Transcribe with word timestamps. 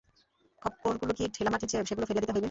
খাবারগুলো 0.61 1.13
কি 1.13 1.23
ঢেলামাটি 1.35 1.65
যে, 1.67 1.77
সেগুলো 1.85 2.05
ফেলিয়া 2.05 2.21
দিতে 2.21 2.27
হইবে? 2.27 2.39